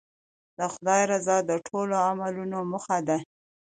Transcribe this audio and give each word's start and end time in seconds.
د 0.57 0.59
خدای 0.73 1.01
رضا 1.11 1.37
د 1.49 1.51
ټولو 1.67 1.95
عملونو 2.07 2.57
موخه 2.71 2.97
ده. 3.07 3.17